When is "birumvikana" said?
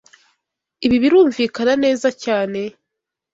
1.03-1.73